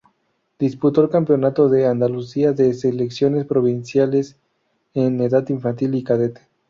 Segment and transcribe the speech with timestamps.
[0.57, 4.35] Disputó el campeonato de Andalucía de Selecciones provinciales
[4.95, 6.41] en edad Infantil y Cadete.